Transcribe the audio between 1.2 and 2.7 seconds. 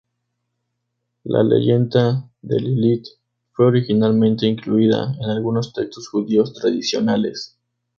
La leyenda de